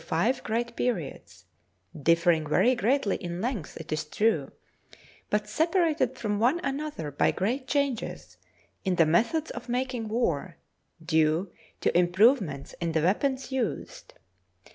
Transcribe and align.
five 0.03 0.41
great 0.43 0.75
periods, 0.75 1.45
differing 2.01 2.49
very 2.49 2.73
greatly 2.73 3.17
in 3.17 3.39
length, 3.39 3.77
it 3.77 3.91
is 3.91 4.03
true, 4.03 4.51
but 5.29 5.47
separated 5.47 6.17
from 6.17 6.39
one 6.39 6.59
another 6.63 7.11
by 7.11 7.29
great 7.29 7.67
changes 7.67 8.35
in 8.83 8.95
the 8.95 9.05
methods 9.05 9.51
of 9.51 9.69
making 9.69 10.09
war, 10.09 10.57
due 11.05 11.51
to 11.79 11.95
improvements 11.95 12.73
in 12.81 12.93
the 12.93 13.01
weapons 13.03 13.51
used. 13.51 14.15